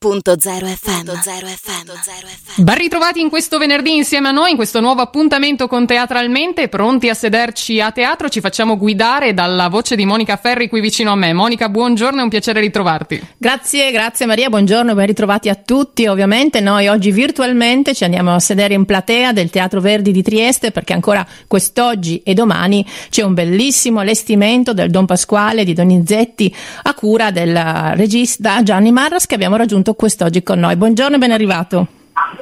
[0.00, 1.10] FM.
[2.62, 7.08] Ben ritrovati in questo venerdì insieme a noi in questo nuovo appuntamento con Teatralmente, pronti
[7.08, 11.16] a sederci a teatro, ci facciamo guidare dalla voce di Monica Ferri qui vicino a
[11.16, 11.32] me.
[11.32, 13.20] Monica, buongiorno, è un piacere ritrovarti.
[13.36, 16.06] Grazie, grazie Maria, buongiorno, ben ritrovati a tutti.
[16.06, 20.70] Ovviamente noi oggi virtualmente ci andiamo a sedere in platea del Teatro Verdi di Trieste
[20.70, 26.54] perché ancora quest'oggi e domani c'è un bellissimo allestimento del Don Pasquale di Donizetti
[26.84, 27.56] a cura del
[27.96, 30.76] regista Gianni Marras che abbiamo raggiunto appunto quest'oggi con noi.
[30.76, 31.86] Buongiorno e ben arrivato.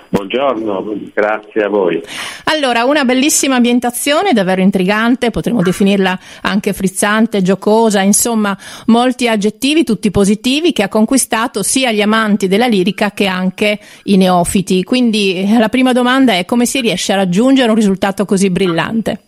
[0.08, 2.02] Buongiorno, grazie a voi.
[2.44, 8.56] Allora, una bellissima ambientazione, davvero intrigante, potremmo definirla anche frizzante, giocosa, insomma,
[8.86, 14.16] molti aggettivi, tutti positivi, che ha conquistato sia gli amanti della lirica che anche i
[14.16, 14.82] neofiti.
[14.82, 19.20] Quindi eh, la prima domanda è come si riesce a raggiungere un risultato così brillante?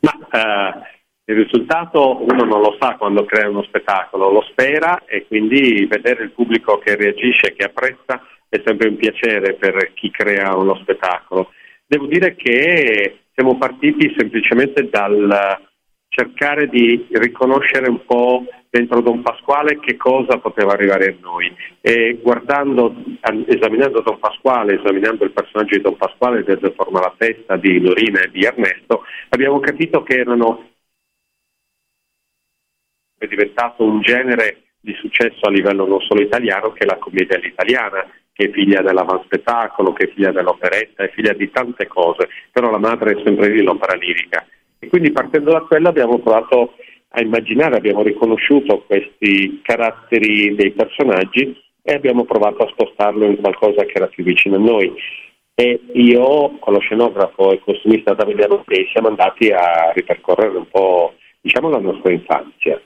[0.00, 0.94] Ma, uh
[1.28, 6.22] il risultato uno non lo sa quando crea uno spettacolo, lo spera e quindi vedere
[6.22, 11.50] il pubblico che reagisce, che apprezza è sempre un piacere per chi crea uno spettacolo.
[11.84, 15.60] Devo dire che siamo partiti semplicemente dal
[16.08, 22.18] cercare di riconoscere un po' dentro Don Pasquale che cosa poteva arrivare a noi e
[22.22, 22.94] guardando,
[23.46, 28.20] esaminando Don Pasquale, esaminando il personaggio di Don Pasquale desde Forma la testa di Lorina
[28.20, 30.75] e di Ernesto, abbiamo capito che erano
[33.26, 37.36] è diventato un genere di successo a livello non solo italiano che è la commedia
[37.36, 42.70] all'italiana, che è figlia dell'avanspettacolo, che è figlia dell'operetta, è figlia di tante cose, però
[42.70, 44.46] la madre è sempre lì l'opera lirica.
[44.78, 46.74] E quindi partendo da quello abbiamo provato
[47.08, 53.84] a immaginare, abbiamo riconosciuto questi caratteri dei personaggi e abbiamo provato a spostarlo in qualcosa
[53.84, 54.92] che era più vicino a noi.
[55.54, 61.14] E io con lo scenografo e costumista Davide Arottei siamo andati a ripercorrere un po'
[61.40, 62.78] diciamo la nostra infanzia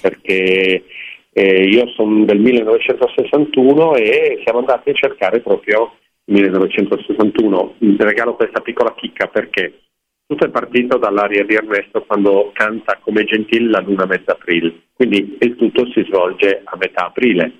[0.00, 0.84] perché
[1.32, 7.74] eh, io sono del 1961 e siamo andati a cercare proprio il 1961.
[7.78, 9.80] Vi regalo questa piccola chicca perché
[10.26, 15.36] tutto è partito dall'aria di Ernesto quando canta come Gentile la luna mezza aprile, quindi
[15.40, 17.52] il tutto si svolge a metà aprile,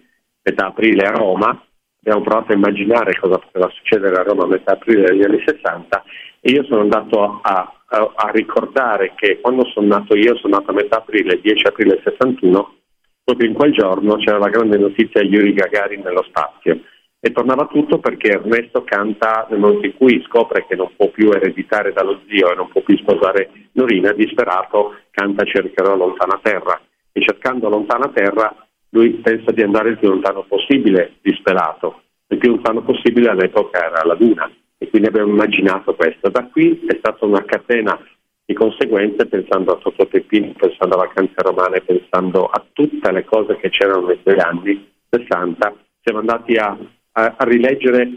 [0.43, 1.65] metà aprile a Roma,
[2.01, 6.05] abbiamo provato a immaginare cosa poteva succedere a Roma a metà aprile degli anni 60
[6.41, 10.71] e io sono andato a a, a, ricordare che quando sono nato io, sono nato
[10.71, 12.75] a metà aprile, 10 aprile 61,
[13.23, 16.81] proprio in quel giorno c'era la grande notizia di Yuri Gagarin nello spazio.
[17.19, 21.31] E tornava tutto perché Ernesto canta nel momento in cui scopre che non può più
[21.31, 26.81] ereditare dallo zio e non può più sposare Norina, disperato canta Cercherò lontana terra.
[27.13, 28.55] E cercando lontana terra
[28.91, 32.03] lui pensa di andare il più lontano possibile, disperato.
[32.29, 34.49] Il più lontano possibile all'epoca era la Luna
[34.89, 36.29] quindi abbiamo immaginato questo.
[36.29, 37.99] Da qui è stata una catena
[38.45, 43.57] di conseguenze pensando a Totò Peppino, pensando a vacanze romane, pensando a tutte le cose
[43.57, 46.77] che c'erano nei suoi anni 60, siamo andati a,
[47.13, 48.09] a, a rileggere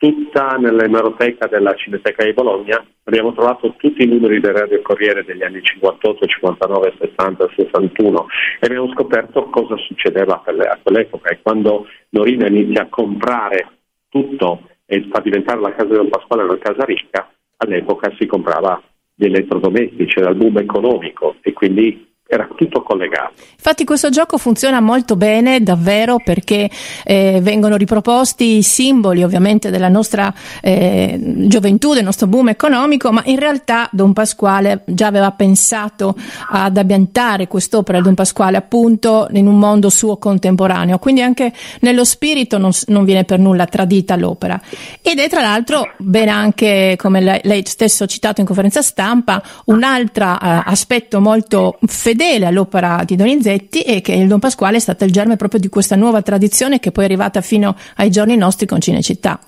[0.00, 5.42] tutta nell'emeroteca della Cineteca di Bologna, abbiamo trovato tutti i numeri del Radio Corriere degli
[5.42, 8.26] anni 58, 59, 60, 61
[8.60, 11.28] e abbiamo scoperto cosa succedeva a quell'epoca.
[11.28, 13.68] E quando Norina inizia a comprare
[14.08, 18.82] tutto e fa diventare la casa del Pasquale una casa ricca, all'epoca si comprava
[19.14, 23.32] gli elettrodomestici, era il boom economico e quindi era tutto collegato.
[23.56, 26.70] Infatti questo gioco funziona molto bene davvero perché
[27.04, 30.32] eh, vengono riproposti i simboli ovviamente della nostra
[30.62, 36.14] eh, gioventù, del nostro boom economico, ma in realtà Don Pasquale già aveva pensato
[36.50, 42.58] ad ambientare quest'opera Don Pasquale appunto in un mondo suo contemporaneo, quindi anche nello spirito
[42.58, 44.60] non, non viene per nulla tradita l'opera.
[45.02, 49.42] Ed è tra l'altro ben anche, come lei, lei stesso ha citato in conferenza stampa,
[49.64, 54.76] un altro eh, aspetto molto fedele fedele all'opera di Donizetti e che il Don Pasquale
[54.76, 58.10] è stato il germe proprio di questa nuova tradizione che poi è arrivata fino ai
[58.10, 59.40] giorni nostri con Cinecittà.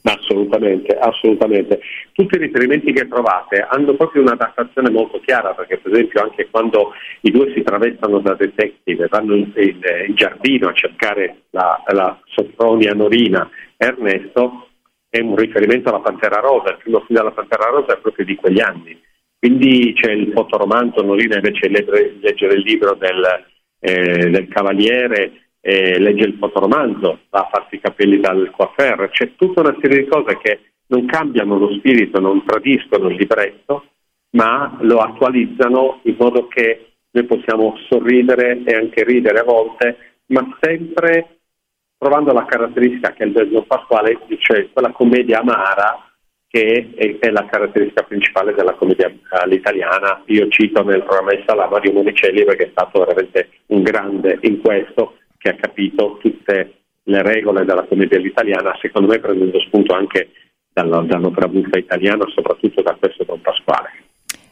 [0.00, 1.80] Assolutamente, assolutamente.
[2.12, 6.48] Tutti i riferimenti che trovate hanno proprio una datazione molto chiara, perché per esempio anche
[6.50, 6.92] quando
[7.22, 12.18] i due si travestono da detective vanno in, in, in, giardino a cercare la, la
[12.26, 14.68] Soffronia Norina Ernesto,
[15.10, 18.34] è un riferimento alla Pantera Rosa, il primo film della Pantera Rosa è proprio di
[18.36, 18.98] quegli anni.
[19.38, 23.44] Quindi c'è il fotoromanzo, Norina invece legge, leggere il libro del,
[23.80, 29.34] eh, del Cavaliere, eh, legge il fotoromanzo, va a farsi i capelli dal coiffeur, c'è
[29.36, 33.84] tutta una serie di cose che non cambiano lo spirito, non tradiscono il libretto,
[34.30, 39.96] ma lo attualizzano in modo che noi possiamo sorridere e anche ridere a volte,
[40.26, 41.38] ma sempre
[41.98, 46.05] trovando la caratteristica che il Don Pasquale, cioè quella commedia amara
[46.48, 50.22] che è, è, la caratteristica principale della commedia all'italiana.
[50.26, 54.60] Io cito nel programma di Sala Mario Monicelli perché è stato veramente un grande in
[54.60, 60.30] questo, che ha capito tutte le regole della commedia all'italiana, secondo me prendendo spunto anche
[60.72, 63.90] dall'opera buffa italiana, soprattutto da questo Don Pasquale.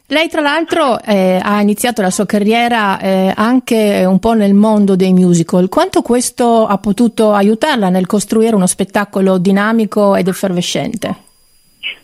[0.07, 4.95] Lei tra l'altro eh, ha iniziato la sua carriera eh, anche un po' nel mondo
[4.95, 5.67] dei musical.
[5.67, 11.24] Quanto questo ha potuto aiutarla nel costruire uno spettacolo dinamico ed effervescente?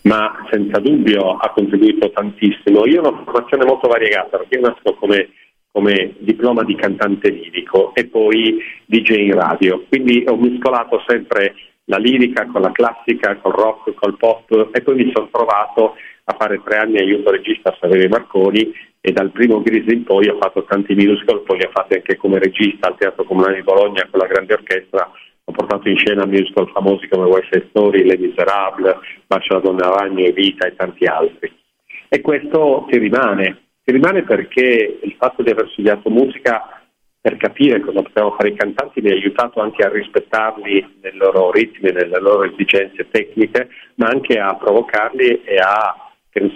[0.03, 2.85] Ma senza dubbio ha contribuito tantissimo.
[2.87, 5.29] Io ho una formazione molto variegata perché io nasco come,
[5.71, 11.53] come diploma di cantante lirico e poi DJ in radio, quindi ho mescolato sempre
[11.85, 16.35] la lirica con la classica, col rock, col pop e poi mi sono trovato a
[16.37, 18.71] fare tre anni aiuto regista a Saverio Marconi
[19.01, 22.17] e dal primo Gris in poi ho fatto tanti musical, poi li ho fatti anche
[22.17, 25.09] come regista al Teatro Comunale di Bologna con la grande orchestra,
[25.43, 28.95] ho portato in scena musical famosi come West Side Story, Les Miserables,
[29.27, 31.51] Bacio alla donna ragno e Vita e tanti altri.
[32.07, 36.81] E questo ti rimane, ti rimane perché il fatto di aver studiato musica
[37.21, 41.51] per capire cosa potevano fare i cantanti mi ha aiutato anche a rispettarli nei loro
[41.51, 45.95] ritmi, nelle loro esigenze tecniche, ma anche a provocarli e a,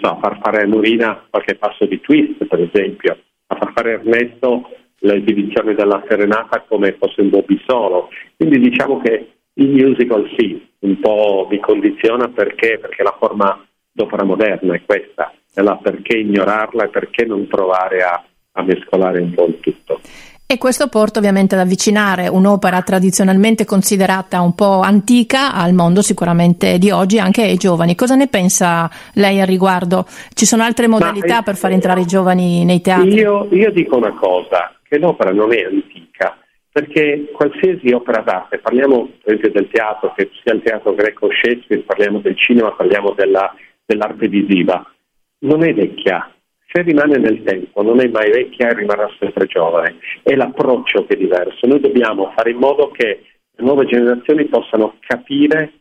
[0.02, 3.16] so, far fare a Norina qualche passo di twist, per esempio,
[3.46, 4.68] a far fare Ernesto
[5.06, 8.08] l'esibizione della serenata come fosse un Bobby solo.
[8.36, 14.24] Quindi diciamo che il musical sì, un po' mi condiziona perché, perché la forma d'opera
[14.24, 18.22] moderna è questa, e là perché ignorarla e perché non provare a,
[18.52, 20.00] a mescolare un po' il tutto.
[20.48, 26.78] E questo porta ovviamente ad avvicinare un'opera tradizionalmente considerata un po' antica al mondo sicuramente
[26.78, 27.96] di oggi, anche ai giovani.
[27.96, 30.06] Cosa ne pensa lei al riguardo?
[30.34, 33.14] Ci sono altre modalità Ma, per far entrare i giovani nei teatri?
[33.14, 36.38] Io, io dico una cosa, che l'opera non è antica,
[36.70, 41.82] perché qualsiasi opera d'arte, parliamo per esempio del teatro, che sia il teatro greco Shakespeare,
[41.82, 43.54] parliamo del cinema, parliamo della,
[43.84, 44.84] dell'arte visiva,
[45.40, 46.30] non è vecchia,
[46.68, 49.96] se rimane nel tempo, non è mai vecchia e rimarrà sempre giovane.
[50.22, 51.66] È l'approccio che è diverso.
[51.66, 55.72] Noi dobbiamo fare in modo che le nuove generazioni possano capire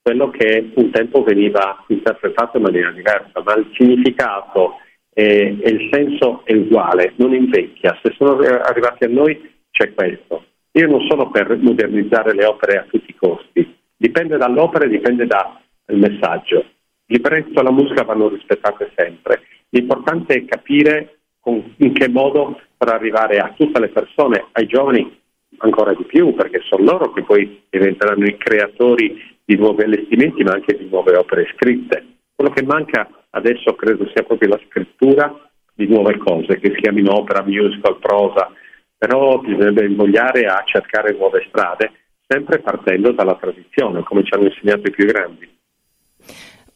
[0.00, 4.76] quello che un tempo veniva interpretato in maniera diversa, ma il significato
[5.18, 7.98] e, e il senso è uguale, non invecchia.
[8.02, 10.44] Se sono arrivati a noi c'è questo.
[10.72, 15.26] Io non sono per modernizzare le opere a tutti i costi, dipende dall'opera e dipende
[15.26, 16.58] dal messaggio.
[17.06, 22.60] Il libretto e la musica vanno rispettate sempre L'importante è capire con, in che modo
[22.76, 25.16] per arrivare a tutte le persone, ai giovani
[25.58, 30.52] ancora di più, perché sono loro che poi diventeranno i creatori di nuovi allestimenti, ma
[30.52, 32.04] anche di nuove opere scritte.
[32.34, 37.16] Quello che manca adesso credo sia proprio la scrittura di nuove cose, che si chiamino
[37.16, 38.50] opera, musical, prosa,
[38.96, 41.92] però bisognerebbe invogliare a cercare nuove strade,
[42.26, 45.57] sempre partendo dalla tradizione, come ci hanno insegnato i più grandi.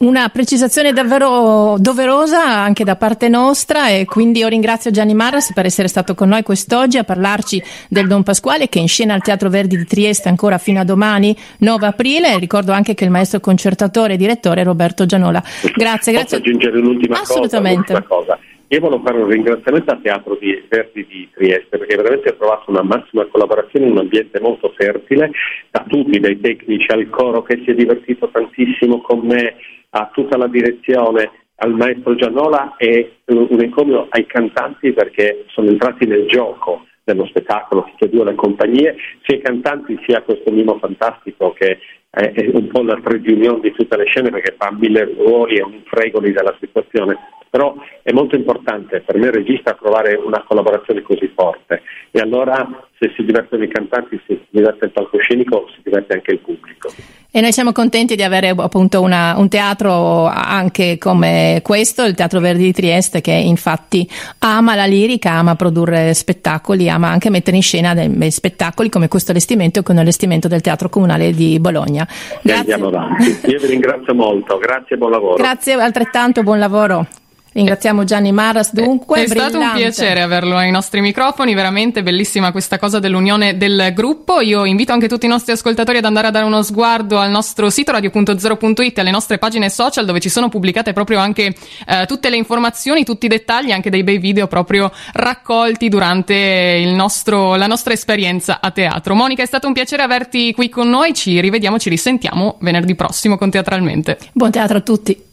[0.02, 5.64] Una precisazione davvero doverosa anche da parte nostra e quindi io ringrazio Gianni Marras per
[5.64, 9.22] essere stato con noi quest'oggi a parlarci del Don Pasquale che è in scena al
[9.22, 12.36] Teatro Verdi di Trieste ancora fino a domani 9 aprile.
[12.40, 15.40] Ricordo anche che il maestro concertatore e direttore è Roberto Gianola.
[15.76, 16.38] Grazie, grazie.
[16.38, 17.92] Posso aggiungere un'ultima Assolutamente.
[17.92, 18.02] cosa?
[18.02, 18.51] Assolutamente.
[18.72, 22.70] Io volevo fare un ringraziamento al Teatro di Verdi di Trieste perché veramente ho trovato
[22.70, 25.30] una massima collaborazione in un ambiente molto fertile
[25.70, 29.56] da tutti, dai tecnici al coro che si è divertito tantissimo con me,
[29.90, 36.06] a tutta la direzione, al maestro Giannola e un encomio ai cantanti perché sono entrati
[36.06, 38.96] nel gioco dello spettacolo, tutte e due le compagnie,
[39.26, 41.78] sia i cantanti sia questo mimo fantastico che
[42.08, 45.62] è un po' la trade union di tutte le scene perché fa mille ruoli e
[45.62, 47.18] un fregoli della situazione,
[47.52, 52.66] però è molto importante per me regista trovare una collaborazione così forte e allora
[52.98, 56.90] se si divertono i cantanti, se si diverte il palcoscenico, si diverte anche il pubblico.
[57.30, 62.40] E noi siamo contenti di avere appunto una, un teatro anche come questo, il Teatro
[62.40, 67.62] Verdi di Trieste, che infatti ama la lirica, ama produrre spettacoli, ama anche mettere in
[67.62, 72.08] scena dei spettacoli come questo allestimento con l'allestimento del Teatro Comunale di Bologna.
[72.40, 72.72] Grazie.
[72.72, 73.50] Andiamo avanti.
[73.50, 75.36] Io vi ringrazio molto, grazie e buon lavoro.
[75.36, 77.06] Grazie altrettanto, buon lavoro.
[77.52, 79.24] Ringraziamo Gianni Maras dunque.
[79.24, 79.56] È brillante.
[79.58, 84.40] stato un piacere averlo ai nostri microfoni, veramente bellissima questa cosa dell'unione del gruppo.
[84.40, 87.68] Io invito anche tutti i nostri ascoltatori ad andare a dare uno sguardo al nostro
[87.68, 91.54] sito radio.0.it, alle nostre pagine social dove ci sono pubblicate proprio anche
[91.86, 97.54] eh, tutte le informazioni, tutti i dettagli, anche dei bei video proprio raccolti durante nostro,
[97.56, 99.14] la nostra esperienza a teatro.
[99.14, 103.36] Monica, è stato un piacere averti qui con noi, ci rivediamo, ci risentiamo venerdì prossimo
[103.36, 104.18] con Teatralmente.
[104.32, 105.30] Buon teatro a tutti.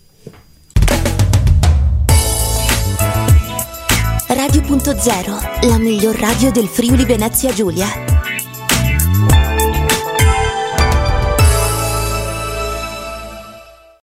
[4.70, 8.19] Radio.0, la miglior radio del Friuli Venezia Giulia.